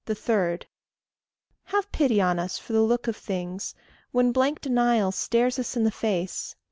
[0.07, 0.57] 3.
[1.65, 3.75] Have pity on us for the look of things,
[4.11, 6.55] When blank denial stares us in the face.